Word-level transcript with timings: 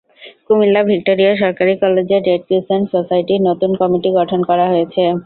Comilla 0.47 0.81
Victoria 0.89 1.33
সরকারি 1.41 1.73
কলেজের 1.81 2.21
Red 2.27 2.41
Crescent 2.47 2.85
সোসাইটির 2.93 3.41
নতুন 3.49 3.71
কমিটি 3.81 4.09
গঠন 4.19 4.39
করা 4.49 4.65
হয়েছে। 4.71 5.01